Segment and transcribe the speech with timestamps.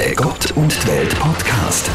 [0.00, 1.90] Der Gott und die Welt Podcast.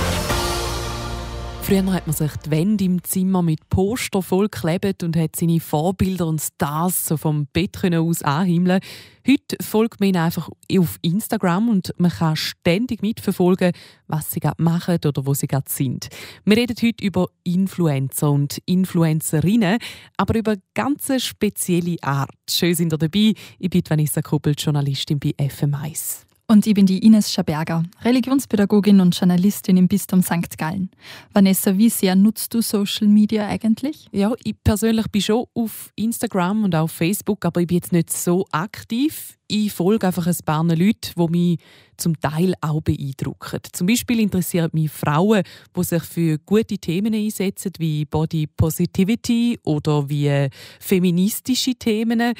[1.63, 6.27] Früher hat man sich die Wände im Zimmer mit Poster vollgeklebt und hat seine Vorbilder
[6.27, 8.79] und Stars so vom Bett aus anhimmeln.
[9.27, 13.71] Heute folgt man ihnen einfach auf Instagram und man kann ständig mitverfolgen,
[14.05, 16.09] was sie gerade machen oder wo sie gerade sind.
[16.43, 19.79] Wir reden heute über Influencer und Influencerinnen,
[20.15, 22.29] aber über ganz spezielle Art.
[22.47, 23.33] Schön sind ihr dabei.
[23.57, 26.24] Ich bin Vanessa Kuppel, Journalistin bei FM1.
[26.47, 30.59] Und ich bin die Ines Schaberger, Religionspädagogin und Journalistin im Bistum St.
[30.59, 30.91] Gallen.
[31.33, 34.07] Vanessa, wie sehr nutzt du Social Media eigentlich?
[34.11, 38.13] Ja, ich persönlich bin schon auf Instagram und auf Facebook, aber ich bin jetzt nicht
[38.13, 39.39] so aktiv.
[39.47, 41.59] Ich folge einfach ein paar Leute, die mich
[41.97, 43.61] zum Teil auch beeindrucken.
[43.71, 45.41] Zum Beispiel interessieren mich Frauen,
[45.75, 52.35] die sich für gute Themen einsetzen, wie Body Positivity oder wie feministische Themen.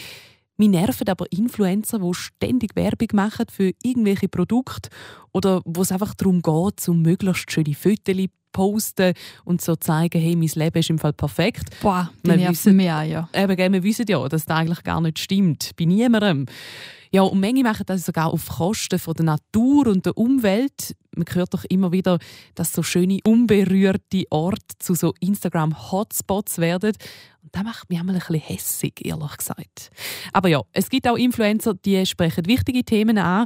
[0.57, 4.89] Mir nerven aber Influencer, die ständig Werbung machen für irgendwelche Produkte
[5.33, 9.13] oder wo es einfach darum geht, um möglichst schöne Fotos posten
[9.43, 11.75] und so zeigen, hey, mein Leben ist im Fall perfekt.
[11.81, 13.29] Boah, die wir nerven mehr, ja.
[13.33, 15.71] Eben, wir wissen ja, dass das eigentlich gar nicht stimmt.
[15.77, 16.45] Bei niemandem.
[17.11, 20.95] Ja, und manche machen das sogar auf Kosten von der Natur und der Umwelt.
[21.15, 22.19] Man hört doch immer wieder,
[22.55, 26.93] dass so schöne, unberührte Orte zu so Instagram-Hotspots werden.
[27.43, 29.91] Und das macht mich einmal ein bisschen hässig, ehrlich gesagt.
[30.33, 33.45] Aber ja, es gibt auch Influencer, die sprechen wichtige Themen an.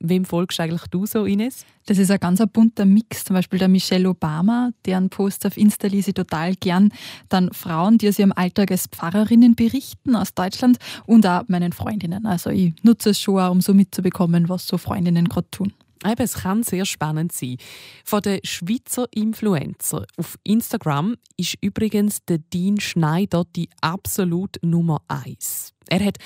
[0.00, 1.64] Wem folgst eigentlich du so, Ines?
[1.86, 3.24] Das ist ein ganz bunter Mix.
[3.24, 6.92] Zum Beispiel der Michelle Obama, deren Post auf Insta lese ich total gern.
[7.28, 12.26] Dann Frauen, die aus ihrem Alltag als Pfarrerinnen berichten aus Deutschland und auch meinen Freundinnen.
[12.26, 15.72] Also ich nutze es schon auch, um so mitzubekommen, was so Freundinnen gerade tun.
[16.04, 17.56] Eben, es kann sehr spannend sein.
[18.04, 25.72] Von den Schweizer Influencer auf Instagram ist übrigens der Dean Schneider die absolut Nummer eins.
[25.88, 26.18] Er hat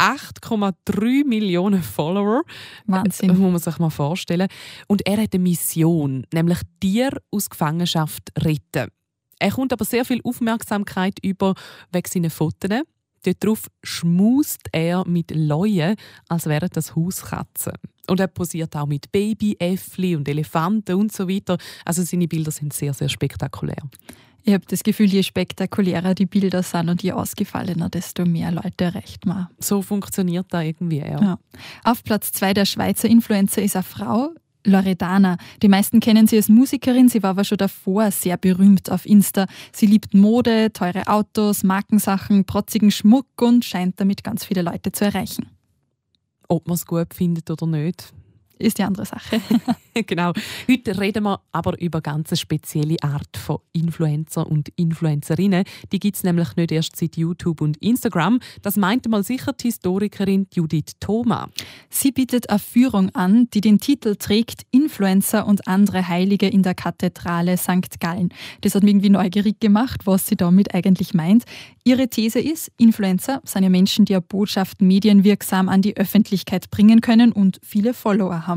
[0.00, 2.42] 8,3 Millionen Follower.
[2.86, 3.28] Wahnsinn.
[3.28, 4.48] Das muss man sich mal vorstellen.
[4.88, 8.88] Und er hat eine Mission, nämlich Tiere aus Gefangenschaft retten.
[9.38, 11.54] Er kommt aber sehr viel Aufmerksamkeit über
[11.92, 12.82] wegen seiner Fotos.
[13.22, 15.96] Darauf schmust er mit Leuen,
[16.28, 17.74] als wären das Hauskatzen.
[18.08, 21.58] Und er posiert auch mit Babyäffli und Elefanten und so weiter.
[21.84, 23.82] Also seine Bilder sind sehr, sehr spektakulär.
[24.42, 28.84] Ich habe das Gefühl, je spektakulärer die Bilder sind und je ausgefallener, desto mehr Leute
[28.84, 29.48] erreicht man.
[29.58, 31.20] So funktioniert da irgendwie, ja.
[31.20, 31.38] ja.
[31.84, 34.30] Auf Platz zwei der Schweizer Influencer ist eine Frau,
[34.64, 35.36] Loredana.
[35.62, 39.46] Die meisten kennen sie als Musikerin, sie war aber schon davor sehr berühmt auf Insta.
[39.72, 45.04] Sie liebt Mode, teure Autos, Markensachen, protzigen Schmuck und scheint damit ganz viele Leute zu
[45.04, 45.48] erreichen.
[46.48, 48.12] Ob man es gut findet oder nicht,
[48.60, 49.40] ist die andere Sache.
[50.06, 50.32] genau.
[50.68, 55.64] Heute reden wir aber über eine ganz spezielle Art von Influencer und Influencerinnen.
[55.92, 58.40] Die gibt es nämlich nicht erst seit YouTube und Instagram.
[58.62, 61.48] Das meinte mal sicher die Historikerin Judith Thoma.
[61.88, 66.74] Sie bietet eine Führung an, die den Titel trägt Influencer und andere Heilige in der
[66.74, 68.00] Kathedrale St.
[68.00, 68.30] Gallen.
[68.60, 71.44] Das hat mich irgendwie neugierig gemacht, was sie damit eigentlich meint.
[71.84, 77.00] Ihre These ist, Influencer sind ja Menschen, die eine Botschaft medienwirksam an die Öffentlichkeit bringen
[77.00, 78.49] können und viele Follower haben.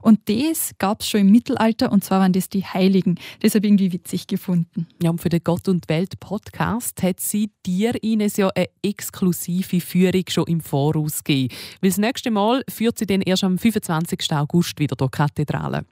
[0.00, 3.16] Und das gab es schon im Mittelalter und zwar waren das die Heiligen.
[3.40, 4.86] Das habe ich irgendwie witzig gefunden.
[5.02, 9.80] Ja, und für den Gott und Welt Podcast hat sie dir Ines ja eine exklusive
[9.80, 11.54] Führung schon im Voraus gegeben.
[11.80, 14.32] Weil das nächste Mal führt sie dann erst am 25.
[14.32, 15.84] August wieder durch die Kathedrale.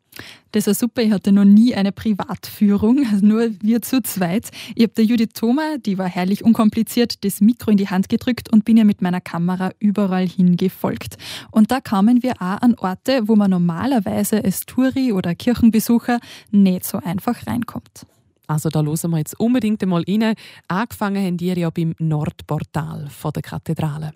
[0.53, 1.03] Das war super.
[1.03, 4.51] Ich hatte noch nie eine Privatführung, also nur wir zu zweit.
[4.75, 8.53] Ich habe der Judith Thoma, die war herrlich unkompliziert, das Mikro in die Hand gedrückt
[8.53, 11.17] und bin ihr mit meiner Kamera überall hingefolgt.
[11.51, 16.21] Und da kamen wir auch an Orte, wo man normalerweise als Touri oder Kirchenbesucher
[16.51, 18.07] nicht so einfach reinkommt.
[18.47, 20.35] Also da hören wir jetzt unbedingt einmal rein.
[20.69, 24.13] Angefangen haben wir ja beim Nordportal der Kathedrale.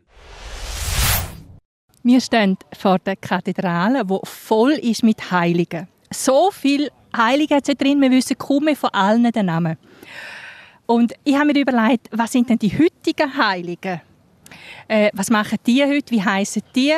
[2.03, 5.89] Wir stehen vor der Kathedrale, die voll ist mit Heiligen.
[6.11, 9.77] So viel Heilige hat es drin, wir wissen kaum mehr von allen den Namen.
[10.87, 14.01] Und ich habe mir überlegt, was sind denn die heutigen Heiligen?
[14.87, 16.11] Äh, was machen die heute?
[16.11, 16.95] Wie heißen die?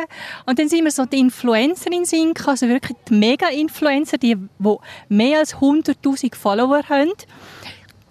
[0.47, 4.76] Und dann sind wir so die Influencer in Sinn, also wirklich die Mega-Influencer, die, die
[5.08, 7.12] mehr als 100.000 Follower haben.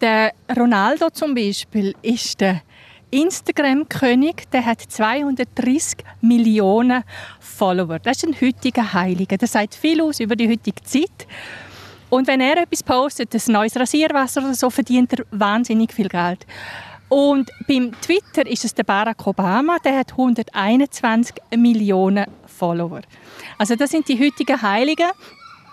[0.01, 2.61] Der Ronaldo zum Beispiel ist der
[3.11, 7.03] Instagram-König, der hat 230 Millionen
[7.39, 7.99] Follower.
[7.99, 9.37] Das ist ein heutiger Heiliger.
[9.37, 11.27] Das sagt viel aus über die heutige Zeit.
[12.09, 16.45] Und wenn er etwas postet, ein neues Rasierwasser oder so, verdient er wahnsinnig viel Geld.
[17.07, 23.01] Und beim Twitter ist es der Barack Obama, der hat 121 Millionen Follower.
[23.57, 25.09] Also das sind die heutigen Heiligen.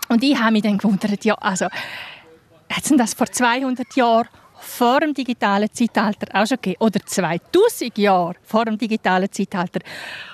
[0.09, 4.27] Und ich habe mich dann gewundert, ja, also, hat es das vor 200 Jahren
[4.59, 6.77] vor dem digitalen Zeitalter auch schon gegeben.
[6.79, 9.79] Oder 2000 Jahre vor dem digitalen Zeitalter.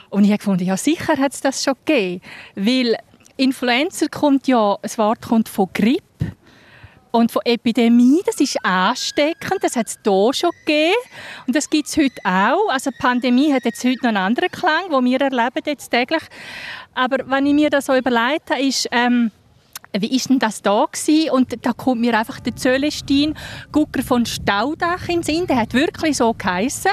[0.09, 2.21] Und ich habe gefunden, ja sicher hat es das schon gegeben.
[2.55, 2.97] Weil
[3.37, 6.03] Influencer kommt ja, das Wort kommt von Grippe
[7.13, 10.95] und von Epidemie, das ist ansteckend, das hat es hier schon gegeben
[11.45, 12.69] und das gibt es heute auch.
[12.69, 16.23] Also die Pandemie hat jetzt heute noch einen anderen Klang, den wir erleben jetzt täglich.
[16.95, 19.31] Aber wenn ich mir das so überlegt habe, ist, ähm,
[19.99, 21.31] wie ist denn das da gewesen?
[21.31, 23.35] Und da kommt mir einfach der Zölestin
[23.71, 25.47] Gucker von Staudach in den Sinn.
[25.47, 26.91] Der hat wirklich so geheissen.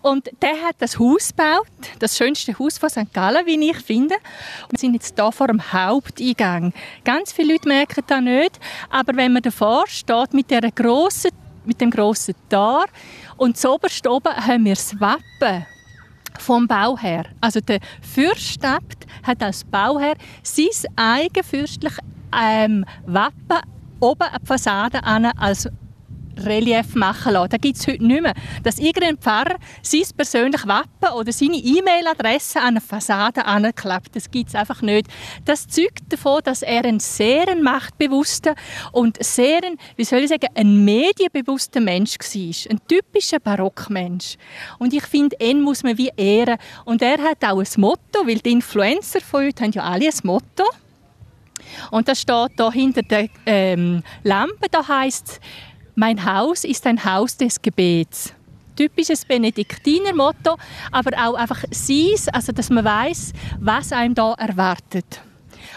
[0.00, 1.68] Und der hat das Haus gebaut,
[2.00, 3.12] das schönste Haus von St.
[3.12, 4.16] Gallen, wie ich finde.
[4.68, 6.72] Wir sind jetzt hier vor dem Haupteingang.
[7.04, 8.58] Ganz viele Leute merken das nicht,
[8.90, 11.30] aber wenn man davor steht mit, der grossen,
[11.64, 12.86] mit dem grossen Tor
[13.36, 15.66] und zuoberst oben haben wir das Wappen
[16.40, 17.26] vom Bauherr.
[17.40, 22.00] Also der Fürstabt hat als Bauherr sein eigen fürstliches
[22.38, 23.58] ähm, Wappen
[24.00, 25.00] oben an die Fassade
[25.38, 25.68] als
[26.38, 27.50] Relief machen lassen.
[27.50, 28.34] Das gibt es heute nicht mehr.
[28.62, 34.48] Dass irgendein Pfarrer sein persönliches Wappen oder seine E-Mail-Adresse an eine Fassade anklappt, das gibt
[34.48, 35.08] es einfach nicht.
[35.44, 38.54] Das zeugt davon, dass er ein sehr machtbewusster
[38.92, 39.60] und sehr,
[39.96, 42.70] wie soll ich sagen, ein medienbewusster Mensch war.
[42.70, 44.36] Ein typischer Barockmensch.
[44.78, 46.56] Und ich finde, ihn muss man wie ehren.
[46.84, 50.12] Und er hat auch ein Motto, weil die Influencer von heute haben ja alle ein
[50.22, 50.64] Motto.
[51.90, 55.40] Und das steht da hinter der ähm, Lampe, da heißt
[55.94, 58.32] mein Haus ist ein Haus des Gebets.
[58.76, 60.56] Typisches Benediktinermotto,
[60.90, 65.20] aber auch einfach sein, also dass man weiß, was einem da erwartet.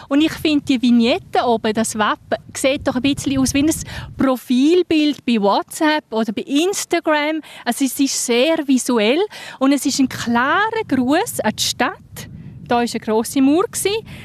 [0.07, 3.71] Und ich finde die Vignette oben, das Wappen, sieht doch ein bisschen aus wie ein
[4.17, 7.41] Profilbild bei WhatsApp oder bei Instagram.
[7.65, 9.19] Also es ist sehr visuell
[9.59, 12.29] und es ist ein klarer Gruß an die Stadt
[12.67, 13.65] da war eine grosse Mauer.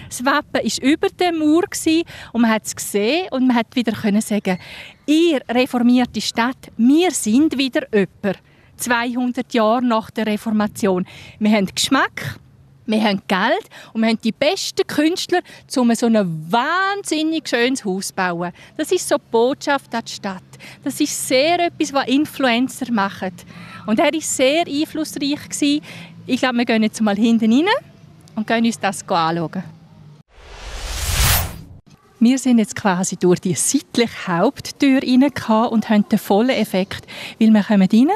[0.09, 1.65] Das Wappen war über der Mauer
[2.33, 4.59] und man hat es gesehen und man hat wieder sagen,
[5.07, 8.39] ihr reformierte Stadt, wir sind wieder jemand.
[8.77, 11.07] 200 Jahre nach der Reformation.
[11.39, 12.39] Wir haben Geschmack,
[12.87, 15.41] wir haben Geld und wir haben die besten Künstler,
[15.77, 18.53] um so ein wahnsinnig schönes Haus zu bauen.
[18.77, 20.43] Das ist so die Botschaft an die Stadt.
[20.83, 23.33] Das ist sehr etwas, was Influencer machen.
[23.87, 25.81] Und er war sehr einflussreich.
[26.27, 27.90] Ich glaube, wir gehen jetzt mal hinten rein
[28.35, 29.63] und gehen uns das anschauen.
[32.23, 35.31] Wir sind jetzt quasi durch die seitliche Haupttür rein
[35.71, 37.07] und haben den vollen Effekt,
[37.39, 38.09] weil wir kommen rein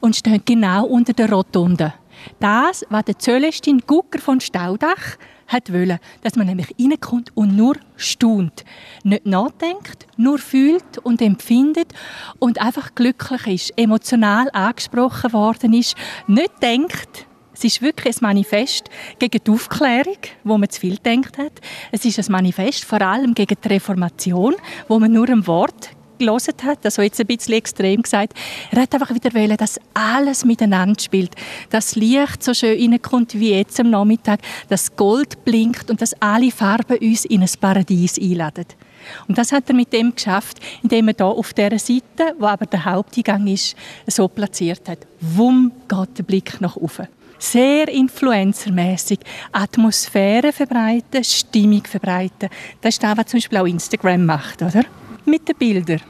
[0.00, 1.92] und stehen genau unter der Rotunde.
[2.40, 7.76] Das, was der Zölestin Gucker von Staudach hat wollen, dass man nämlich reinkommt und nur
[7.96, 8.64] staunt.
[9.02, 11.92] Nicht nachdenkt, nur fühlt und empfindet
[12.38, 15.96] und einfach glücklich ist, emotional angesprochen worden ist,
[16.26, 21.38] nicht denkt, es ist wirklich ein Manifest gegen die Aufklärung, wo man zu viel denkt
[21.38, 21.52] hat.
[21.92, 24.54] Es ist ein Manifest vor allem gegen die Reformation,
[24.88, 28.34] wo man nur ein Wort gelesen hat, also jetzt ein bisschen extrem gesagt,
[28.70, 31.34] er hat einfach wieder wollen, dass alles miteinander spielt,
[31.70, 36.50] dass Licht so schön reinkommt wie jetzt am Nachmittag, dass Gold blinkt und dass alle
[36.50, 38.66] Farben uns in ein Paradies einladen.
[39.28, 42.66] Und das hat er mit dem geschafft, indem er da auf der Seite, wo aber
[42.66, 44.98] der Haupteingang ist, so platziert hat.
[45.20, 47.08] Wumm geht der Blick nach oben
[47.38, 49.20] sehr influencermäßig
[49.52, 52.48] Atmosphäre verbreiten, Stimmung verbreiten.
[52.80, 54.84] Das ist das, was zum Beispiel auch Instagram macht, oder?
[55.24, 56.00] Mit den Bildern.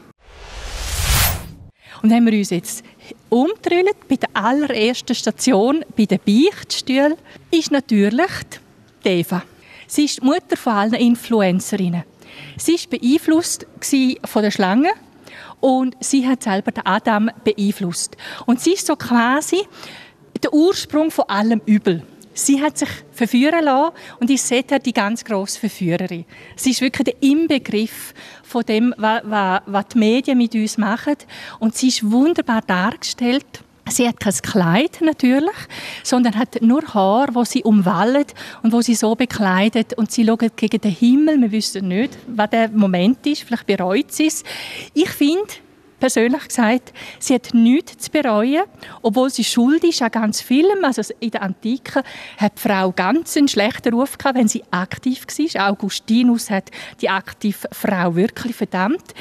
[2.03, 2.85] Und haben wir uns jetzt
[3.31, 7.15] umgedreht bei der allerersten Station, bei den Beichtstühlen,
[7.51, 8.31] ist natürlich
[9.05, 9.43] die Eva.
[9.87, 12.05] Sie ist die Mutter von allen Influencerinnen.
[12.57, 13.67] Sie war beeinflusst
[14.25, 14.91] von der Schlange
[15.61, 18.17] und sie hat selber den Adam beeinflusst.
[18.45, 19.63] Und sie ist so quasi
[20.45, 22.03] der Ursprung von allem Übel.
[22.35, 26.25] Sie hat sich verführen lassen und ist seither die ganz grosse Verführerin.
[26.57, 31.15] Sie ist wirklich der Inbegriff von dem, was die Medien mit uns machen.
[31.61, 33.47] Und sie ist wunderbar dargestellt.
[33.89, 35.55] Sie hat kein Kleid natürlich,
[36.03, 40.57] sondern hat nur Haar, wo sie umwallet und wo sie so bekleidet und sie schaut
[40.57, 41.41] gegen den Himmel.
[41.41, 43.43] Wir wissen nicht, was der Moment ist.
[43.43, 44.43] Vielleicht bereut sie es.
[44.95, 45.53] Ich finde,
[46.05, 48.65] persönlich gesagt, sie hat nichts zu bereuen,
[49.01, 50.85] obwohl sie schuld ist an ganz vielem.
[50.85, 52.03] Also in der Antike
[52.37, 55.71] hat die Frau ganz einen schlechten Ruf gehabt, wenn sie aktiv war.
[55.71, 56.71] Augustinus hat
[57.01, 59.15] die aktive Frau wirklich verdammt.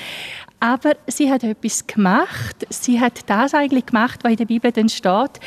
[0.60, 2.68] Aber sie hat etwas gemacht.
[2.70, 5.40] Sie hat das eigentlich gemacht, was in der Bibel dann steht.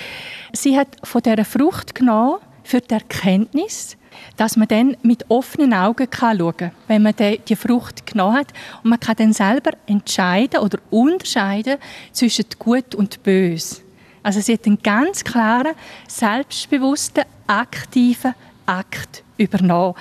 [0.54, 3.96] Sie hat von der Frucht genommen für die Erkenntnis,
[4.36, 8.48] dass man dann mit offenen Augen schauen kann, wenn man die Frucht genommen hat.
[8.82, 11.76] Und man kann dann selber entscheiden oder unterscheiden
[12.12, 13.82] zwischen Gut und Böse.
[14.22, 15.74] Also sie hat einen ganz klaren,
[16.08, 18.34] selbstbewussten, aktiven
[18.66, 19.94] Akt übernommen.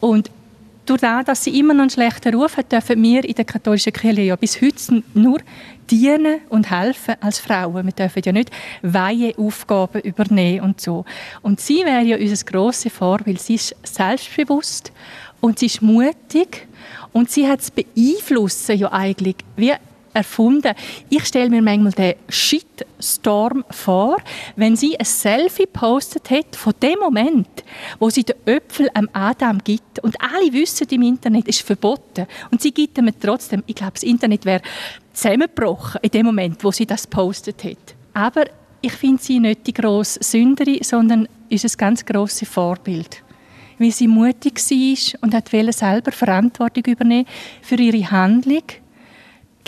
[0.00, 0.30] Und
[0.88, 3.92] durch das, dass sie immer noch einen schlechten Ruf hat, dürfen wir in der katholischen
[3.92, 5.40] Kirche ja bis heute nur
[5.90, 7.84] dienen und helfen als Frauen.
[7.84, 8.50] Wir dürfen ja nicht
[8.82, 11.04] Weiheaufgaben übernehmen und so.
[11.42, 13.40] Und sie wäre ja unser grosses Vorbild.
[13.40, 14.92] Sie ist selbstbewusst
[15.40, 16.66] und sie ist mutig
[17.12, 19.72] und sie hat es beeinflussen ja eigentlich wie
[20.18, 20.74] erfunden.
[21.08, 24.18] Ich stelle mir manchmal den Shitstorm vor,
[24.56, 27.48] wenn sie ein Selfie postet hat von dem Moment,
[27.98, 32.60] wo sie den Öpfel am Adam gibt und alle wissen im Internet, ist verboten und
[32.60, 33.62] sie gibt ihm trotzdem.
[33.66, 34.62] Ich glaube, das Internet wäre
[35.12, 37.94] zusammengebrochen in dem Moment, wo sie das postet hat.
[38.12, 38.44] Aber
[38.80, 43.22] ich finde sie nicht die grosse Sünderin, sondern ist ein ganz grosses Vorbild
[43.78, 47.26] wie sie mutig war und hat selber Verantwortung übernehmen
[47.62, 48.64] für ihre Handlung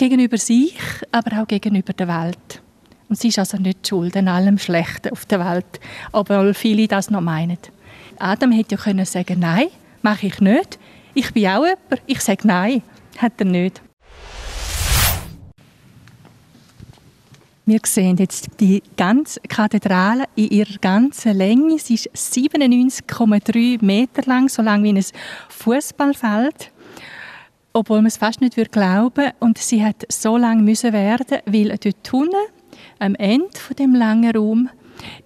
[0.01, 0.75] gegenüber sich,
[1.11, 2.63] aber auch gegenüber der Welt.
[3.07, 5.79] Und sie ist also nicht schuld an allem Schlechten auf der Welt,
[6.11, 7.59] obwohl viele das noch meinen.
[8.17, 9.67] Adam hätte ja können sagen, nein,
[10.01, 10.79] mache ich nicht.
[11.13, 12.81] Ich bin auch jemand, ich sage nein.
[13.19, 13.79] Hat er nicht.
[17.67, 21.77] Wir sehen jetzt die ganze Kathedrale in ihrer ganzen Länge.
[21.77, 25.05] Sie ist 97,3 Meter lang, so lang wie ein
[25.49, 26.70] Fußballfeld.
[27.73, 29.33] Obwohl man es fast nicht glauben würde.
[29.39, 32.35] Und sie hat so lange müssen werden, weil dort unten,
[32.99, 34.69] am Ende von dem langen Raum,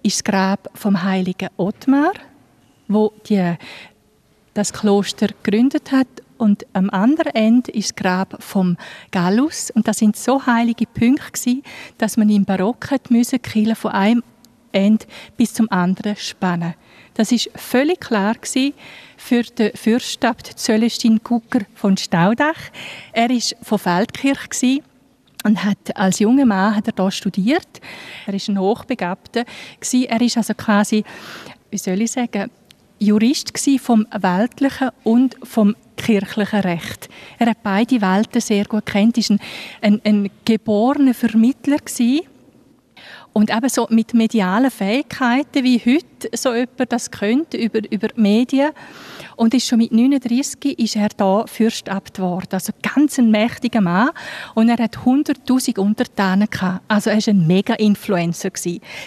[0.02, 2.12] ist das Grab vom heiligen Ottmar,
[2.88, 3.54] wo die,
[4.54, 6.06] das Kloster gegründet hat
[6.38, 8.76] und am anderen Ende ist das Grab vom
[9.10, 11.62] Gallus und das sind so heilige Punkte gewesen,
[11.98, 14.22] dass man im Barock hat müssen Kille von einem
[14.72, 16.74] Ende bis zum anderen spannen.
[17.16, 18.34] Das ist völlig klar
[19.16, 22.70] für den Fürstabt Zölestin Gucker von Staudach.
[23.12, 24.82] Er ist von Feldkirch
[25.42, 27.80] und hat als junger Mann hat er da studiert.
[28.26, 29.44] Er ist ein Hochbegabter
[29.80, 30.04] gewesen.
[30.04, 31.04] Er ist also quasi,
[31.70, 32.50] wie soll ich sagen,
[32.98, 37.08] Jurist vom weltlichen und vom kirchlichen Recht.
[37.38, 39.40] Er hat beide Welten sehr gut kennt, ist ein,
[39.80, 42.26] ein, ein geborener Vermittler gewesen.
[43.32, 48.70] Und eben so mit medialen Fähigkeiten, wie heute so jemand das könnte, über, über Medien.
[49.36, 52.48] Und ist schon mit 39 ist er da Fürstabt geworden.
[52.52, 54.08] Also ganz ein mächtiger Mann.
[54.54, 56.80] Und er hat 100'000 Untertanen gehabt.
[56.88, 58.48] Also er war ein Mega-Influencer.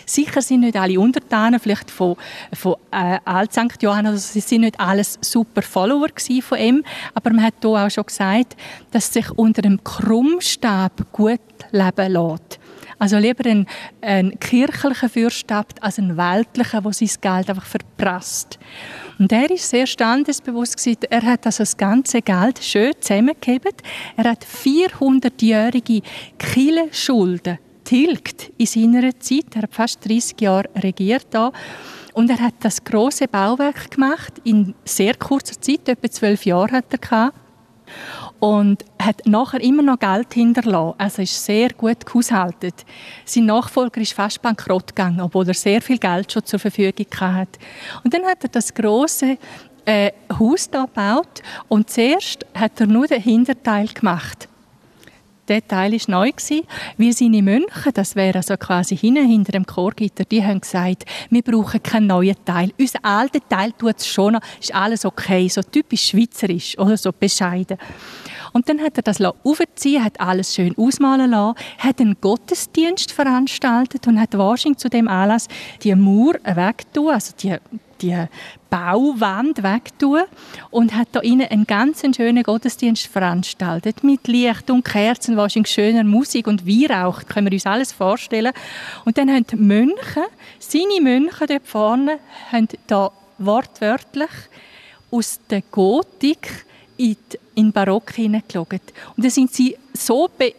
[0.05, 2.15] Sicher sind nicht alle Untertanen, vielleicht von,
[2.53, 3.81] von äh, Alt St.
[3.81, 6.09] Johann, also sie sind nicht alles super Follower
[6.41, 6.83] von ihm.
[7.15, 8.55] Aber man hat hier auch schon gesagt,
[8.91, 11.39] dass sich unter dem Krummstab gut
[11.71, 12.59] leben lässt.
[12.99, 13.65] Also lieber ein,
[14.01, 18.59] ein kirchlicher Fürstabt als ein weltlicher, der sein Geld einfach verprasst.
[19.17, 20.99] Und er ist sehr standesbewusst gewesen.
[21.09, 23.73] Er hat also das ganze Geld schön zusammengegeben.
[24.17, 26.01] Er hat 400-jährige
[26.37, 29.55] Kille-Schulden tilgt in seiner Zeit.
[29.55, 31.51] Er hat fast 30 Jahre regiert da.
[32.13, 36.91] Und er hat das große Bauwerk gemacht in sehr kurzer Zeit, etwa zwölf Jahre hat
[36.91, 37.33] er gehabt
[38.39, 40.95] und hat nachher immer noch Geld hinterlassen.
[40.97, 42.85] Also ist sehr gut gehaushaltet.
[43.25, 47.59] Sein Nachfolger ist fast bankrott gegangen, obwohl er sehr viel Geld schon zur Verfügung hatte.
[48.03, 49.37] Und dann hat er das große
[49.85, 54.49] äh, Haus da gebaut und zuerst hat er nur den Hinterteil gemacht.
[55.49, 56.31] Der Teil war neu,
[56.97, 61.41] wie seine Mönche, das wäre also quasi hinten hinter dem Chorgitter, die haben gesagt, wir
[61.41, 62.71] brauchen keinen neuen Teil.
[62.79, 67.79] Unser alter Teil tut es schon ist alles okay, so typisch schweizerisch oder so bescheiden.
[68.53, 74.05] Und dann hat er das aufziehen, hat alles schön ausmalen lassen, hat einen Gottesdienst veranstaltet
[74.05, 75.47] und hat wahrscheinlich zu dem Anlass
[75.81, 77.57] die Mauer wegtun, also die
[78.01, 78.25] die
[78.69, 80.23] Bauwand wegtun
[80.69, 86.03] und hat da innen einen ganz schönen Gottesdienst veranstaltet mit Licht und Kerzen, wahrscheinlich schöner
[86.03, 88.53] Musik und Weihrauch, können wir uns alles vorstellen.
[89.05, 90.23] Und dann haben die Mönche,
[90.59, 92.19] seine Mönche dort vorne,
[92.51, 94.29] haben da wortwörtlich
[95.11, 96.65] aus der Gotik
[96.97, 97.17] in,
[97.55, 98.73] den Barock hineingeschaut.
[99.15, 100.53] Und dann sind sie so be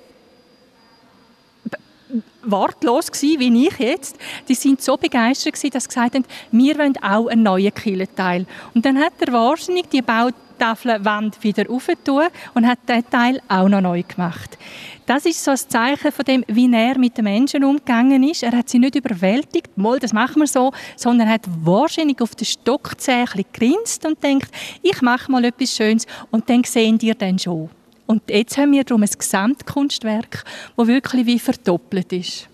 [2.42, 4.16] wortlos gewesen, wie ich jetzt.
[4.48, 8.46] Die sind so begeistert gewesen, dass sie gesagt haben, wir wollen auch einen neuen Kielenteil.
[8.74, 13.80] Und dann hat er wahrscheinlich die Bautafelwand wieder aufgetan und hat den Teil auch noch
[13.80, 14.58] neu gemacht.
[15.06, 18.44] Das ist so ein Zeichen von dem, wie er mit den Menschen umgegangen ist.
[18.44, 22.36] Er hat sie nicht überwältigt, mal, das machen wir so, sondern er hat wahrscheinlich auf
[22.36, 24.50] den Stockzählen grinst und denkt,
[24.82, 27.70] ich mache mal etwas Schönes und dann sehen die dann schon.
[28.10, 30.44] Und jetzt haben wir darum ein Gesamtkunstwerk,
[30.76, 32.48] das wirklich wie verdoppelt ist.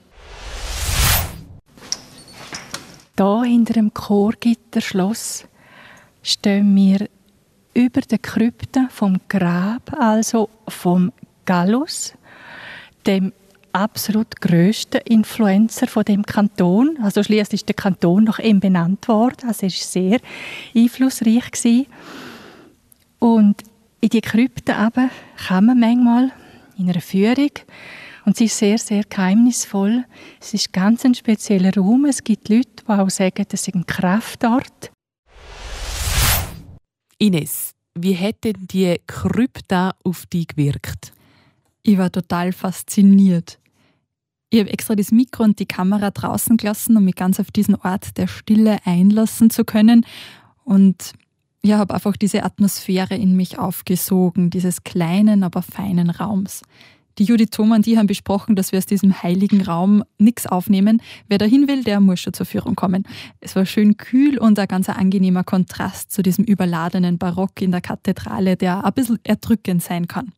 [3.17, 5.47] Da hinter dem Chorgitterschloss
[6.23, 7.09] stehen wir
[7.73, 11.11] über der Krypte vom Grab, also vom
[11.47, 12.13] Gallus,
[13.07, 13.33] dem
[13.73, 16.99] absolut größten Influencer von dem Kanton.
[17.03, 19.49] Also schließlich ist der Kanton nach ihm benannt worden.
[19.49, 20.21] Also er war sehr
[20.75, 21.87] einflussreich gewesen.
[23.19, 23.63] Und
[24.01, 25.11] in die Krypte eben
[25.49, 26.33] man manchmal
[26.79, 27.51] in einer Führung
[28.25, 30.05] und sie ist sehr, sehr geheimnisvoll.
[30.41, 32.07] Es ist ganz ein spezieller Raum.
[32.07, 34.91] Es gibt Leute, die auch sagen, das ist ein Kraftort.
[37.19, 41.13] Ines, wie hat denn die Krypta auf dich gewirkt?
[41.83, 43.61] Ich war total fasziniert.
[44.51, 47.77] Ich habe extra das Mikro und die Kamera draußen gelassen, um mich ganz auf diesen
[47.77, 50.05] Ort der Stille einlassen zu können.
[50.65, 51.13] Und
[51.67, 56.63] ich habe einfach diese Atmosphäre in mich aufgesogen, dieses kleinen, aber feinen Raums.
[57.19, 61.03] Die Judith Thoma und die haben besprochen, dass wir aus diesem heiligen Raum nichts aufnehmen.
[61.29, 63.05] Wer dahin will, der muss schon zur Führung kommen.
[63.41, 67.81] Es war schön kühl und ein ganz angenehmer Kontrast zu diesem überladenen Barock in der
[67.81, 70.33] Kathedrale, der ein bisschen erdrückend sein kann.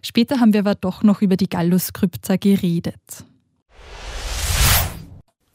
[0.00, 3.24] Später haben wir aber doch noch über die Gallus-Krypta geredet.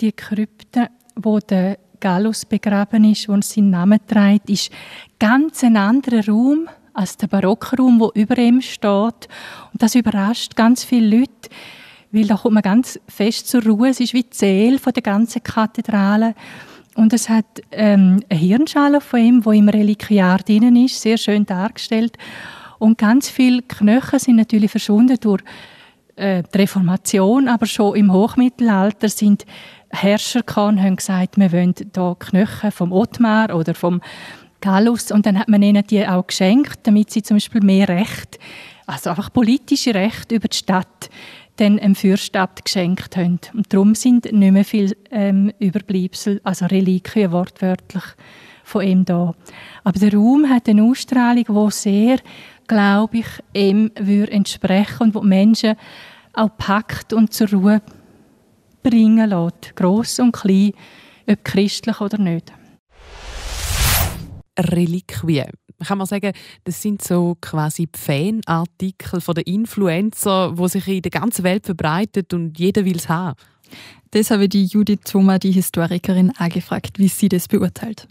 [0.01, 4.71] Die Krypta, wo der Gallus begraben ist, wo seinen Namen trägt, ist
[5.19, 9.27] ganz ein anderer Raum als der Barockraum, wo über ihm steht.
[9.71, 11.49] Und das überrascht ganz viele Leute,
[12.11, 13.89] weil da kommt man ganz fest zur Ruhe.
[13.89, 16.35] Es ist wie die Seele der ganzen Kathedrale.
[16.95, 21.45] Und es hat ähm, eine Hirnschale von ihm, wo im Reliquiar drinnen ist, sehr schön
[21.45, 22.17] dargestellt.
[22.79, 25.41] Und ganz viele Knochen sind natürlich verschwunden durch
[26.15, 29.45] äh, die Reformation, aber schon im Hochmittelalter sind
[29.91, 34.01] Herrscher gekommen, haben gesagt, wir wollen hier Knochen vom Ottmar oder vom
[34.61, 38.39] Gallus und dann hat man ihnen die auch geschenkt, damit sie zum Beispiel mehr Recht,
[38.85, 41.09] also einfach politische Recht über die Stadt
[41.55, 43.39] dann dem Fürstabt geschenkt haben.
[43.53, 48.03] Und darum sind nicht mehr viele ähm, Überbleibsel, also Reliquien wortwörtlich
[48.63, 49.33] von ihm da.
[49.83, 52.17] Aber der Raum hat eine Ausstrahlung, die sehr
[52.69, 55.75] glaube ich, ihm würde entsprechen und wo die Menschen
[56.33, 57.81] auch packt und zur Ruhe
[58.83, 59.75] bringen lässt.
[59.75, 60.73] Gross und klein,
[61.27, 62.51] ob christlich oder nicht.
[64.57, 65.51] Reliquien.
[65.85, 66.33] Kann man sagen,
[66.65, 72.33] das sind so quasi Fanartikel von den Influencer, wo sich in der ganzen Welt verbreitet
[72.33, 73.37] und jeder will es haben.
[74.11, 78.07] Das habe ich die Judith Thoma, die Historikerin, auch gefragt, wie sie das beurteilt.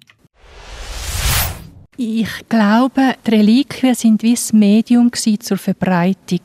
[1.96, 6.40] Ich glaube, die Reliquien sind wie das Medium zur Verbreitung.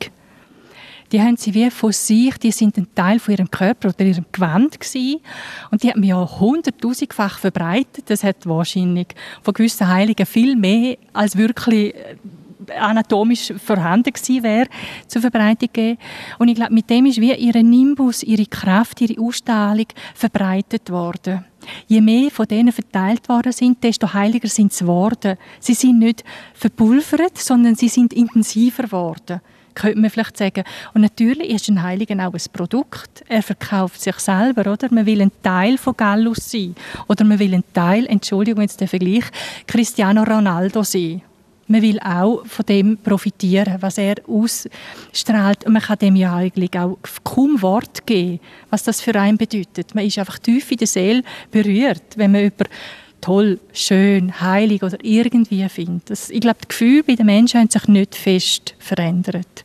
[1.13, 4.25] Die haben sie wie von sich, die sind ein Teil von ihrem Körper oder ihrem
[4.31, 5.21] Gewand gewesen.
[5.69, 8.09] Und die haben ja hunderttausendfach verbreitet.
[8.09, 9.09] Das hat wahrscheinlich
[9.43, 12.15] von gewissen Heiligen viel mehr als wirklich äh,
[12.79, 14.67] anatomisch vorhanden gewesen wäre,
[15.05, 15.99] zur Verbreitung gegeben.
[16.39, 21.45] Und ich glaube, mit dem ist wie ihre Nimbus, ihre Kraft, ihre Ausstrahlung verbreitet worden.
[21.85, 25.37] Je mehr von denen verteilt worden sind, desto heiliger sind sie geworden.
[25.59, 26.23] Sie sind nicht
[26.55, 29.41] verpulvert, sondern sie sind intensiver geworden
[29.73, 30.63] könnte man vielleicht sagen.
[30.93, 33.23] Und natürlich ist ein Heiliger auch ein Produkt.
[33.27, 34.87] Er verkauft sich selber, oder?
[34.91, 36.75] Man will ein Teil von Gallus sein.
[37.07, 39.25] Oder man will ein Teil, Entschuldigung, jetzt der Vergleich,
[39.67, 41.21] Cristiano Ronaldo sein.
[41.67, 45.65] Man will auch von dem profitieren, was er ausstrahlt.
[45.65, 49.95] Und man kann dem ja eigentlich auch kaum Wort geben, was das für einen bedeutet.
[49.95, 52.65] Man ist einfach tief in der Seele berührt, wenn man über
[53.21, 56.29] toll, schön, heilig oder irgendwie findet.
[56.29, 59.62] Ich glaube, das Gefühl bei den Menschen hat sich nicht fest verändert.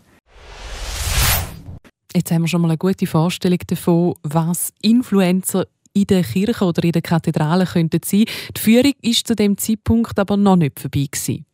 [2.18, 6.82] Jetzt haben wir schon mal eine gute Vorstellung davon, was Influencer in der Kirche oder
[6.82, 8.24] in der Kathedrale könnten sein.
[8.56, 11.46] Die Führung ist zu dem Zeitpunkt aber noch nicht vorbei gewesen.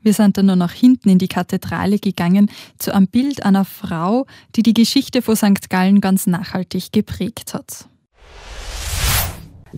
[0.00, 4.24] Wir sind dann noch nach hinten in die Kathedrale gegangen, zu einem Bild einer Frau,
[4.56, 5.68] die die Geschichte von St.
[5.68, 7.86] Gallen ganz nachhaltig geprägt hat.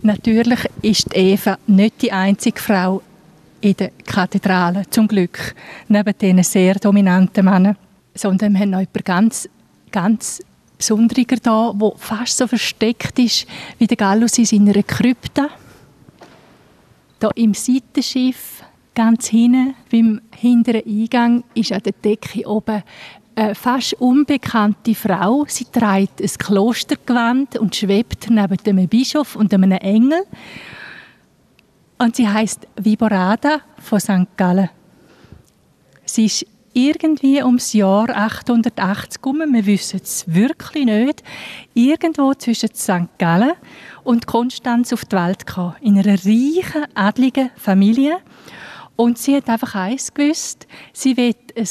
[0.01, 3.03] Natürlich ist Eva nicht die einzige Frau
[3.61, 5.57] in der Kathedrale, zum Glück,
[5.89, 7.77] neben diesen sehr dominanten Männern,
[8.15, 9.49] sondern wir haben noch jemanden ganz,
[9.91, 10.43] ganz
[10.79, 13.47] Besonderer da, der fast so versteckt ist
[13.79, 15.51] wie der Gallus in seiner Krypta.
[17.21, 22.83] Hier im Seitenschiff Ganz hinten, beim hinteren Eingang, ist an der Decke oben
[23.37, 25.45] eine fast unbekannte Frau.
[25.49, 30.25] Sie trägt ein Klostergewand und schwebt neben einem Bischof und einem Engel.
[31.99, 34.37] Und sie heißt Viborada von St.
[34.37, 34.71] Gallen.
[36.05, 41.23] Sie ist irgendwie ums Jahr 880 herum, wir wissen es wirklich nicht,
[41.75, 43.19] irgendwo zwischen St.
[43.19, 43.53] Gallen
[44.05, 45.75] und Konstanz auf die Welt gekommen.
[45.81, 48.19] In einer reichen, adligen Familie.
[48.97, 51.69] Und sie hat einfach eins gewusst, sie will ein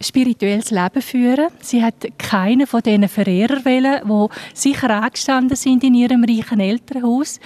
[0.00, 1.48] spirituelles Leben führen.
[1.60, 7.40] Sie hat keine von diesen Verehrern wählen, die sicher angestanden sind in ihrem reichen Elternhaus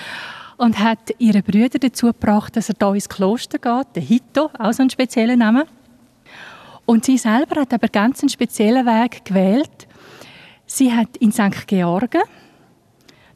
[0.56, 4.72] und hat ihre Brüder dazu gebracht, dass er da ins Kloster geht, der Hito, auch
[4.72, 5.66] so ein spezieller Name.
[6.88, 9.87] Und sie selber hat aber ganz einen speziellen Weg gewählt.
[10.64, 11.66] Sie hat in St.
[11.66, 12.22] Georgen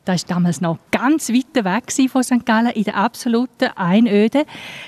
[0.05, 2.45] das war damals noch ganz weit weg von St.
[2.45, 4.47] Gallen, in der absoluten Einöde,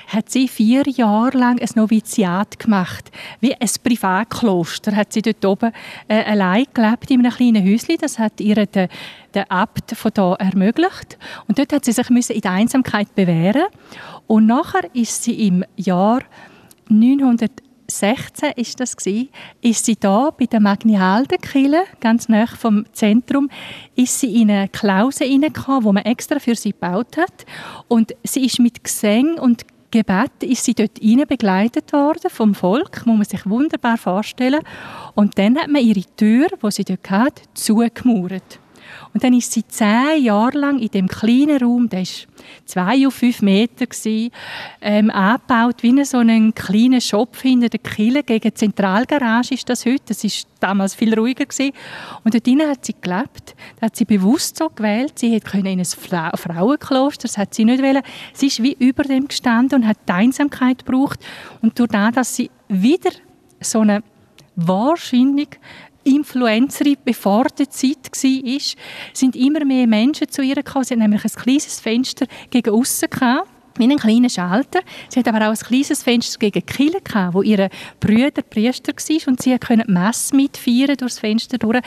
[0.09, 3.13] hat sie vier Jahre lang ein Noviziat gemacht.
[3.41, 5.73] Wie ein Privatkloster hat sie dort oben
[6.09, 7.97] äh, allein gelebt, in einem kleinen Häuschen.
[8.01, 8.89] Das hat ihr der,
[9.35, 11.17] der Abt von da ermöglicht.
[11.47, 13.67] Und dort hat sie sich in der Einsamkeit bewähren
[14.27, 16.23] Und nachher ist sie im Jahr
[17.91, 19.29] 1916 ist das gewesen,
[19.61, 23.51] ist sie da bei der Magnihaldenkille, ganz nah vom Zentrum,
[23.95, 27.45] ist sie in eine Klause hineingekommen, wo man extra für sie gebaut hat.
[27.89, 33.07] Und sie ist mit Gesang und Gebet ist sie dort hinein begleitet worden vom Volk,
[33.07, 34.63] muss man sich wunderbar vorstellen.
[35.15, 38.59] Und dann hat man ihre Tür, wo sie dort hat, zugemauert.
[39.15, 42.07] Und dann ist sie zehn Jahre lang in dem kleinen Raum, der war
[42.65, 44.33] zwei auf fünf Meter, gewesen,
[44.81, 48.25] ähm, angebaut, wie so einen kleinen Shop hinter der Kille.
[48.25, 50.03] Gegen die Zentralgarage ist das heute.
[50.09, 51.73] Das ist damals viel ruhiger gewesen.
[52.25, 53.55] Und dort hat sie gelebt.
[53.79, 55.17] Da hat sie bewusst so gewählt.
[55.17, 58.03] Sie hätte in ein Fra Frauenkloster, das hat sie nicht wollen.
[58.33, 61.21] Sie ist wie über dem gestanden und hat die Einsamkeit gebraucht.
[61.63, 63.13] Und durch das, dass sie wieder
[63.61, 64.03] so eine
[64.57, 65.51] wahrscheinlich
[66.05, 68.61] Influencerin, bevor die Zeit war,
[69.13, 70.85] sind immer mehr Menschen zu ihr gekommen.
[70.85, 74.81] Sie hat nämlich ein kleines Fenster gegen aussen gehabt wie einen kleinen Schalter.
[75.09, 79.29] Sie hat aber auch ein kleines Fenster gegen Kirche gehabt, wo ihre Brüder Priester war
[79.29, 81.81] und sie konnten die Messe mitfeiern durch das Fenster durch.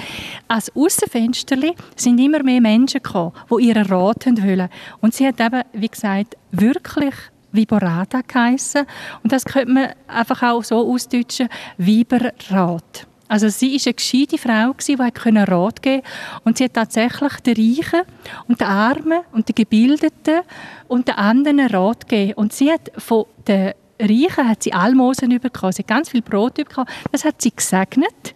[0.47, 1.56] Als Aussenfenster
[1.95, 4.69] sind immer mehr Menschen gekommen, die ihren Rat wollen.
[5.01, 7.13] Und sie hat eben, wie gesagt, wirklich
[7.51, 8.86] Viborata geheissen.
[9.23, 13.07] Und das könnte man einfach auch so ausdeutschen, Weiberrat.
[13.28, 16.02] Also sie war eine gescheite Frau, die Rat geben konnte.
[16.44, 18.02] Und sie hat tatsächlich den Reichen
[18.48, 20.42] und den Armen und den Gebildeten
[20.88, 22.34] und den anderen Rat gegeben.
[22.34, 25.74] Und sie hat von den Reichen hat sie Almosen bekommen.
[25.74, 26.88] Sie hat ganz viel Brot bekommen.
[27.12, 28.36] Das hat sie gesegnet.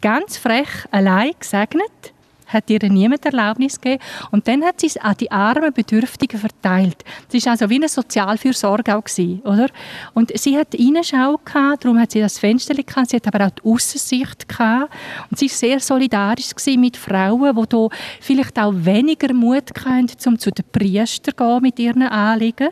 [0.00, 2.14] Ganz frech allein gesegnet
[2.52, 4.02] hat ihr niemand Erlaubnis gegeben.
[4.30, 7.04] Und dann hat sie es an die armen Bedürftigen verteilt.
[7.32, 9.68] Das war also wie eine Sozialfürsorge auch gewesen, oder?
[10.14, 13.50] Und sie hat Innenschau gehabt, darum hat sie das Fenster gehabt, sie hat aber auch
[13.50, 14.92] die Aussicht gehabt.
[15.30, 17.88] Und sie war sehr solidarisch mit Frauen, die hier
[18.20, 22.68] vielleicht auch weniger Mut hatten, um zu den Priestern zu gehen mit ihren Anliegen.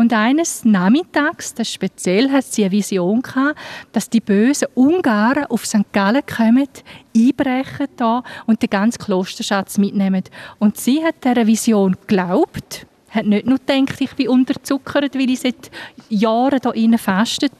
[0.00, 3.58] Und eines Nachmittags, das speziell, hat sie eine Vision gehabt,
[3.92, 5.92] dass die bösen Ungarn auf St.
[5.92, 6.66] Gallen kommen,
[7.14, 10.24] einbrechen da und den ganzen Klosterschatz mitnehmen.
[10.58, 15.40] Und sie hat dieser Vision geglaubt hat nicht nur gedacht, ich bin unterzuckert, weil ich
[15.40, 15.70] seit
[16.08, 17.50] Jahren hier innen faste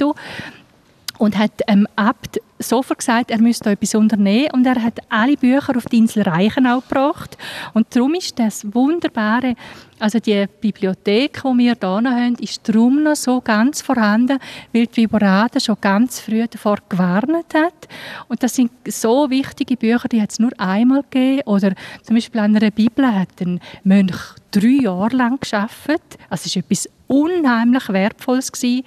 [1.19, 4.49] und hat dem Abt sofort gesagt, er müsste etwas unternehmen.
[4.53, 7.37] Und er hat alle Bücher auf die Insel Reichenau gebracht.
[7.75, 9.55] Und darum ist das wunderbare,
[9.99, 14.39] also die Bibliothek, die wir hier haben, ist darum noch so ganz vorhanden,
[14.73, 17.89] weil die Viborade schon ganz früh davor gewarnt hat.
[18.29, 21.43] Und das sind so wichtige Bücher, die es nur einmal gegeben.
[21.47, 24.17] Oder zum Beispiel an einer Bibel hat ein Mönch
[24.51, 26.19] drei Jahre lang geschafft.
[26.29, 28.85] Also es ist etwas unheimlich Wertvolles gewesen.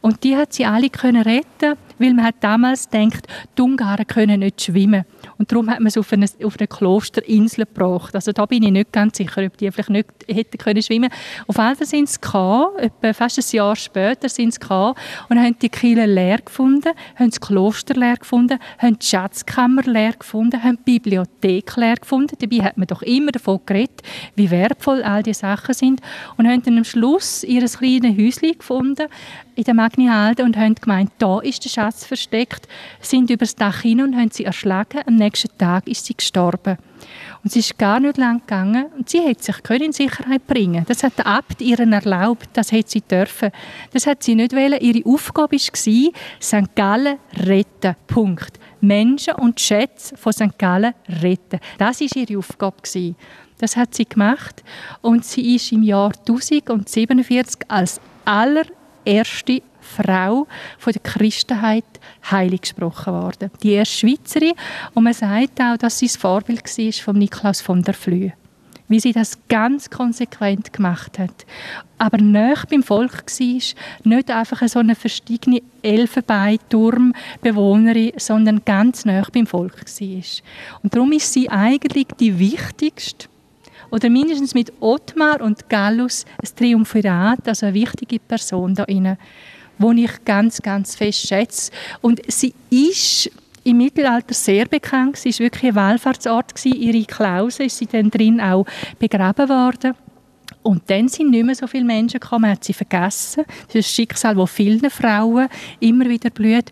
[0.00, 3.26] und die hat sie alle können retten, weil man hat damals denkt,
[3.56, 5.04] die Ungarn können nicht schwimmen
[5.38, 8.14] und darum hat man es auf eine, auf eine Klosterinsel gebracht.
[8.14, 11.10] Also da bin ich nicht ganz sicher, ob die vielleicht nicht hätten können schwimmen.
[11.46, 14.94] Auf jeden Fall sind sie gekommen, fast ein Jahr später sind sie gekommen
[15.28, 20.12] und haben die Kiele leer gefunden, haben das Kloster leer gefunden, haben die Schatzkammer leer
[20.12, 22.36] gefunden, haben die Bibliothek leer gefunden.
[22.38, 24.02] Dabei hat man doch immer davon geredet,
[24.36, 26.00] wie wertvoll all diese Sachen sind
[26.36, 29.06] und haben dann am Schluss ihr kleines Häuschen gefunden
[29.56, 32.68] in der Magni Halde und haben gemeint, da ist der Schatz versteckt,
[33.00, 35.02] sind übers Dach hin und haben sie erschlagen.
[35.06, 36.76] Am nächsten Tag ist sie gestorben.
[37.42, 40.84] Und sie ist gar nicht lang gegangen und sie hat sich in Sicherheit bringen.
[40.88, 43.50] Das hat der Abt ihren erlaubt, das hat sie dürfen.
[43.92, 44.80] Das hat sie nicht wollen.
[44.80, 46.74] Ihre Aufgabe war, St.
[46.74, 47.96] Gallen retten.
[48.06, 48.58] Punkt.
[48.80, 50.58] Menschen und Schätze von St.
[50.58, 51.60] Gallen retten.
[51.78, 52.76] Das war ihre Aufgabe.
[53.58, 54.62] Das hat sie gemacht
[55.00, 58.00] und sie ist im Jahr 1047 als
[59.04, 60.46] allererste Frau
[60.78, 61.84] von der Christenheit
[62.30, 63.50] heilig gesprochen worden.
[63.62, 64.54] Die erste Schweizerin.
[64.94, 68.32] Und man sagt auch, dass sie das Vorbild war von Niklas von der Flühe
[68.88, 71.44] wie sie das ganz konsequent gemacht hat.
[71.98, 73.60] Aber nicht beim Volk war,
[74.04, 80.22] nicht einfach so eine verstiegene Elfenbeinturmbewohnerin, sondern ganz nah beim Volk war.
[80.82, 83.28] Und darum ist sie eigentlich die wichtigste
[83.94, 89.18] oder mindestens mit Ottmar und Gallus ein Triumphirat, also eine wichtige Person da inne
[89.76, 91.72] wo ich ganz, ganz fest schätze.
[92.00, 93.28] Und sie ist
[93.64, 95.16] im Mittelalter sehr bekannt.
[95.16, 96.54] Sie war wirklich ein Wallfahrtsort.
[96.54, 96.80] Gewesen.
[96.80, 98.66] Ihre Klause ist sie dann drin auch
[99.00, 99.94] begraben worden.
[100.62, 103.44] Und dann sind nicht mehr so viele Menschen gekommen, man hat sie vergessen.
[103.66, 105.48] Das ist ein Schicksal, das vielen Frauen
[105.80, 106.70] immer wieder blüht.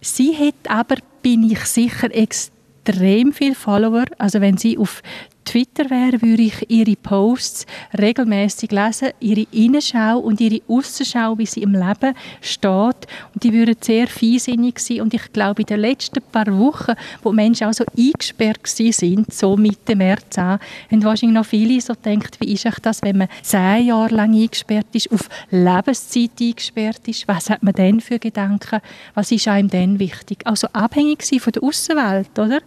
[0.00, 4.04] Sie hat aber, bin ich sicher, extrem viele Follower.
[4.18, 5.02] Also wenn Sie auf
[5.44, 7.66] Twitter wäre, würde ich ihre Posts
[7.98, 13.06] regelmäßig lesen, ihre Innenschau und ihre Aussenschau, wie sie im Leben steht.
[13.34, 15.00] Und die würden sehr feinsinnig sein.
[15.02, 19.56] Und ich glaube, in den letzten paar Wochen, wo Menschen auch so eingesperrt sind, so
[19.56, 20.58] Mitte März an,
[20.90, 24.86] haben wahrscheinlich noch viele so gedacht, wie ist das, wenn man zehn Jahre lang eingesperrt
[24.92, 28.80] ist, auf Lebenszeit eingesperrt ist, was hat man denn für Gedanken,
[29.14, 30.46] was ist einem denn wichtig?
[30.46, 32.60] Also abhängig von der Außenwelt, oder?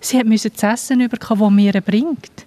[0.00, 2.46] Sie musste das Essen bekommen, das mir bringt.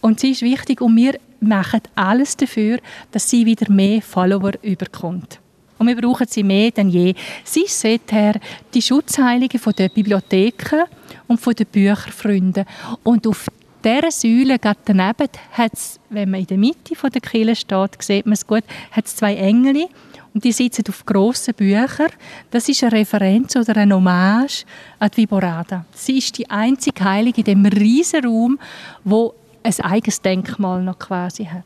[0.00, 2.78] Und sie ist wichtig und wir machen alles dafür,
[3.10, 5.40] dass sie wieder mehr Follower überkommt.
[5.78, 7.14] Und wir brauchen sie mehr denn je.
[7.44, 8.34] Sie ist seither
[8.74, 10.84] die Schutzheilige von der Bibliotheken
[11.28, 12.64] und von den Bücherfreunden.
[13.04, 13.46] Und auf
[13.84, 18.26] dieser Säule gerade daneben hat es, wenn man in der Mitte der Kille steht, sieht
[18.26, 19.88] man es gut, hat es zwei Engel
[20.34, 22.10] und die sitzen auf grossen Büchern.
[22.50, 24.64] Das ist eine Referenz oder eine Hommage
[24.98, 25.84] an die Viborada.
[25.92, 28.58] Sie ist die einzige Heilige in dem riesen Raum,
[29.04, 31.64] wo ein eigenes Denkmal noch quasi hat.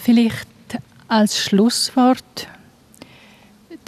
[0.00, 0.48] Vielleicht
[1.08, 2.48] als Schlusswort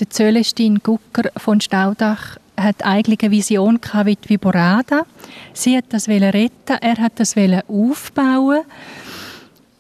[0.00, 5.06] der Celestin Gucker von Staudach hat eigentlich eine Vision wie die Viborada.
[5.52, 7.36] Sie hat das retten, er hat das
[7.68, 8.62] aufbauen.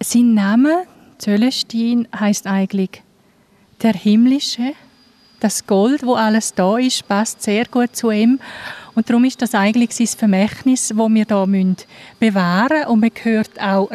[0.00, 0.84] Sein Name,
[1.20, 3.02] Celestin heißt eigentlich
[3.82, 4.72] der himmlische,
[5.40, 8.40] das Gold, wo alles da ist, passt sehr gut zu ihm.
[8.94, 11.46] Und darum ist das eigentlich sein Vermächtnis, wo wir da
[12.18, 12.88] bewahren müssen.
[12.88, 13.90] Und man hört auch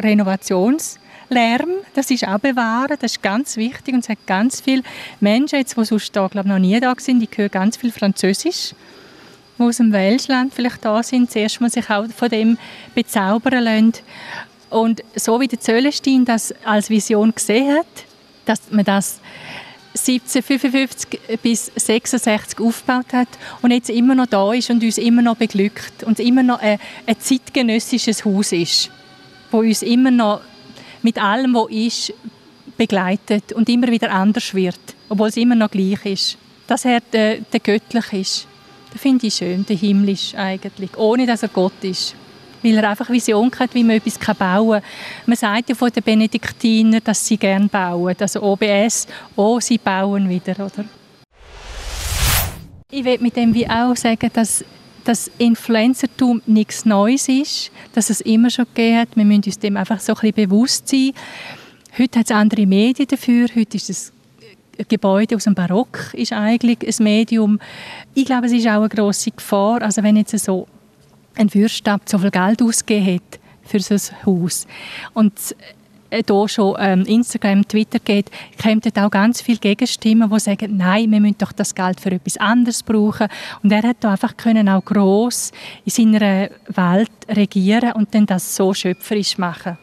[1.34, 3.94] Renovationslärm, das ist auch bewahren, das ist ganz wichtig.
[3.94, 4.82] Und es hat ganz viele
[5.20, 8.74] Menschen, jetzt, die sonst da, glaube noch nie da sind, die hören ganz viel Französisch,
[9.58, 12.58] die aus dem Welschland vielleicht da sind, zuerst mal sich auch von dem
[12.94, 13.92] bezaubern lassen.
[14.70, 17.86] Und so wie der Zöllenstein das als Vision gesehen hat,
[18.44, 19.20] dass man das
[19.96, 23.28] 1755 bis 66 aufgebaut hat
[23.62, 26.80] und jetzt immer noch da ist und uns immer noch beglückt und immer noch ein,
[27.06, 28.90] ein zeitgenössisches Haus ist,
[29.52, 30.40] wo uns immer noch
[31.04, 32.12] mit allem, was ist,
[32.76, 36.38] begleitet und immer wieder anders wird, obwohl es immer noch gleich ist.
[36.66, 38.46] Dass er der, der göttlich ist,
[38.92, 42.16] das finde ich schön, der himmlisch eigentlich, ohne dass er Gott ist
[42.64, 44.90] weil er einfach Vision hat, wie man etwas bauen kann.
[45.26, 48.16] Man sagt ja von den Benediktinern, dass sie gerne bauen.
[48.18, 50.86] Also OBS, oh, sie bauen wieder, oder?
[52.90, 54.64] Ich will mit dem wie auch sagen, dass
[55.04, 59.08] das Influencertum nichts Neues ist, dass es immer schon gegeben hat.
[59.14, 61.12] Wir müssen uns dem einfach so ein bisschen bewusst sein.
[61.98, 63.48] Heute hat es andere Medien dafür.
[63.54, 64.12] Heute ist es
[64.88, 67.60] Gebäude aus dem Barock ist eigentlich ein Medium.
[68.14, 69.82] Ich glaube, es ist auch eine grosse Gefahr.
[69.82, 70.66] Also wenn jetzt so
[71.36, 74.66] ein Fürstadt so viel Geld ausgegeben hat für so ein Haus
[75.14, 75.32] und
[76.14, 78.30] äh, da schon ähm, Instagram, Twitter geht,
[78.62, 82.36] kommen auch ganz viele Gegenstimmen, die sagen, nein, wir müssen doch das Geld für etwas
[82.36, 83.28] anderes brauchen.
[83.62, 85.52] Und er hat da einfach können auch gross
[85.84, 89.78] in seiner Welt regieren und dann das so schöpferisch machen,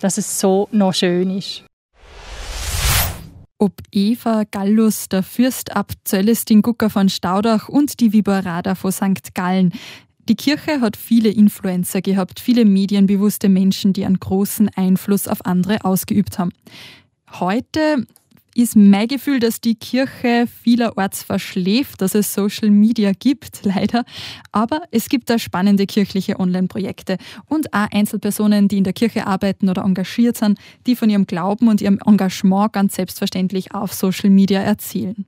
[0.00, 1.64] dass es so noch schön ist.
[3.58, 9.34] Ob Eva Gallus, der Fürstabt Celestin Gucker von Staudach und die Viborada von St.
[9.34, 9.72] Gallen
[10.28, 15.84] die Kirche hat viele Influencer gehabt, viele medienbewusste Menschen, die einen großen Einfluss auf andere
[15.84, 16.52] ausgeübt haben.
[17.30, 18.06] Heute
[18.54, 24.04] ist mein Gefühl, dass die Kirche vielerorts verschläft, dass es Social Media gibt, leider.
[24.52, 27.16] Aber es gibt da spannende kirchliche Online-Projekte
[27.48, 31.68] und auch Einzelpersonen, die in der Kirche arbeiten oder engagiert sind, die von ihrem Glauben
[31.68, 35.26] und ihrem Engagement ganz selbstverständlich auf Social Media erzählen.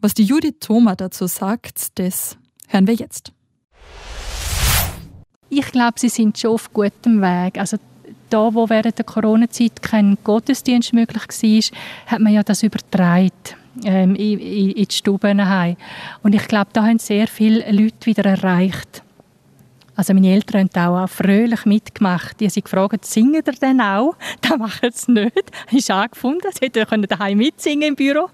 [0.00, 2.36] Was die Judith Thoma dazu sagt, das
[2.68, 3.32] hören wir jetzt.
[5.54, 7.58] Ich glaube, sie sind schon auf gutem Weg.
[7.58, 7.76] Also
[8.30, 13.30] da, wo während der Corona-Zeit kein Gottesdienst möglich war, hat man ja das übertragen
[13.84, 15.38] ähm, in, in, die Stuben.
[16.22, 19.02] Und ich glaube, da haben sehr viele Leute wieder erreicht.
[19.94, 22.40] Also meine Eltern haben auch fröhlich mitgemacht.
[22.40, 24.16] Die sich gefragt, singen ihr denn auch?
[24.40, 25.52] Das machen sie nicht.
[25.70, 28.30] Ich habe angefunden, sie hätten daheim mitsingen im Büro.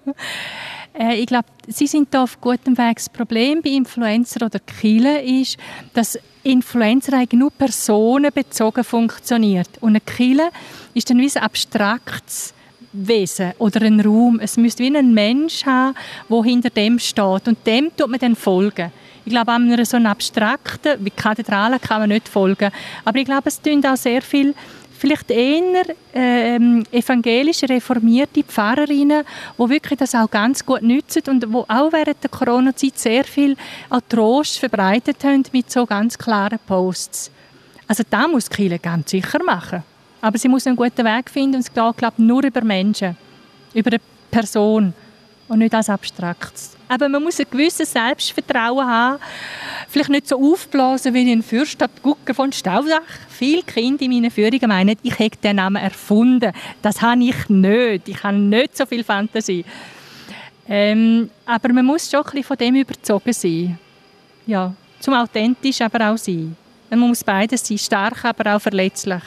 [0.96, 2.98] Äh, ich glaube, sie sind da auf gutem Weg.
[2.98, 5.57] Das Problem bei Influencer oder Kille ist,
[5.94, 6.16] dass
[6.48, 9.68] Influencer eigentlich nur personenbezogen funktioniert.
[9.80, 10.50] Und eine Kille
[10.94, 12.54] ist dann wie ein abstraktes
[12.92, 14.40] Wesen oder ein Raum.
[14.40, 15.94] Es müsste wie ein Mensch haben,
[16.30, 17.48] der hinter dem steht.
[17.48, 18.90] Und dem tut man dann folgen.
[19.24, 22.70] Ich glaube, an einer so abstrakten, wie Kathedrale kann man nicht folgen.
[23.04, 24.54] Aber ich glaube, es tun auch sehr viel
[24.98, 29.24] vielleicht eher ähm, evangelische, reformierte Pfarrerinnen,
[29.58, 33.56] die wirklich das auch ganz gut nutzen und die auch während der Corona-Zeit sehr viel
[34.08, 37.30] Trost verbreitet haben mit so ganz klaren Posts.
[37.87, 39.82] Also da muss Kirche ganz sicher machen.
[40.20, 43.16] Aber sie muss einen guten Weg finden und es geht, glaube nur über Menschen,
[43.72, 44.92] über eine Person
[45.48, 46.76] und nicht als Abstraktes.
[46.88, 49.18] Aber man muss ein gewisses Selbstvertrauen haben,
[49.88, 53.02] vielleicht nicht so aufblasen wie ein Fürstadt Gucker von Staudach.
[53.28, 56.52] Viele Kinder in meinen Führungen meinen, ich hätte den Namen erfunden.
[56.80, 58.08] Das habe ich nicht.
[58.08, 59.64] Ich habe nicht so viel Fantasie.
[60.66, 63.78] Ähm, aber man muss schon ein bisschen von dem überzogen sein.
[64.46, 66.56] Ja, zum authentisch aber auch sein.
[66.90, 69.22] Man muss beides sein, stark, aber auch verletzlich.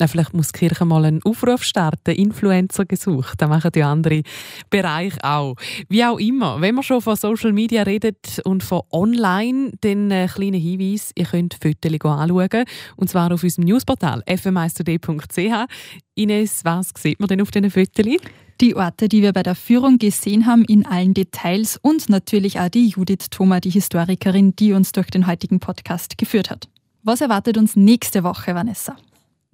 [0.00, 3.34] Ja, vielleicht muss die Kirche mal einen Aufruf starten, Influencer gesucht.
[3.38, 4.22] Das machen die anderen
[4.70, 5.54] Bereiche auch.
[5.90, 10.28] Wie auch immer, wenn wir schon von Social Media redet und von online, dann ein
[10.28, 12.64] kleiner Hinweis, ihr könnt Fotos anschauen.
[12.96, 15.70] Und zwar auf unserem Newsportal fm1.ch.
[16.14, 18.16] Ines, was sieht man denn auf diesen Fotos?
[18.62, 22.70] Die Orte, die wir bei der Führung gesehen haben, in allen Details und natürlich auch
[22.70, 26.68] die Judith Thoma, die Historikerin, die uns durch den heutigen Podcast geführt hat.
[27.02, 28.96] Was erwartet uns nächste Woche, Vanessa?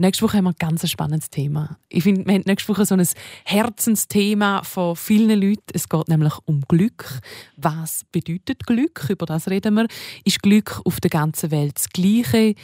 [0.00, 1.76] Nächste Woche haben wir ein ganz spannendes Thema.
[1.88, 3.04] Ich finde, wir haben nächste Woche so ein
[3.44, 5.72] Herzensthema von vielen Leuten.
[5.72, 7.18] Es geht nämlich um Glück.
[7.56, 9.06] Was bedeutet Glück?
[9.08, 9.88] Über das reden wir.
[10.22, 12.54] Ist Glück auf der ganzen Welt das Gleiche?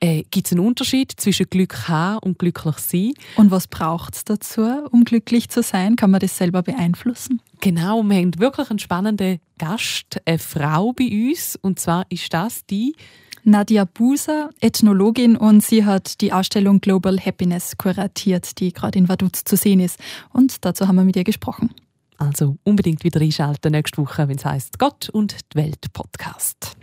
[0.00, 3.12] Äh, Gibt es einen Unterschied zwischen Glück haben und glücklich sein?
[3.36, 5.94] Und was braucht es dazu, um glücklich zu sein?
[5.94, 7.40] Kann man das selber beeinflussen?
[7.60, 11.56] Genau, wir haben wirklich einen spannenden Gast, eine Frau bei uns.
[11.62, 12.96] Und zwar ist das die
[13.44, 19.44] Nadia Buser, Ethnologin, und sie hat die Ausstellung Global Happiness kuratiert, die gerade in Vaduz
[19.44, 19.98] zu sehen ist.
[20.32, 21.70] Und dazu haben wir mit ihr gesprochen.
[22.18, 26.76] Also unbedingt wieder einschalten nächste Woche, wenn es heißt Gott und die Welt Podcast.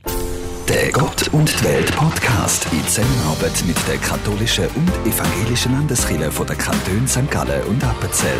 [0.67, 6.45] Der Gott und die Welt Podcast in Zusammenarbeit mit der katholischen und evangelischen Landeskirche von
[6.45, 7.31] der Kantone St.
[7.31, 8.37] Gallen und Appenzell.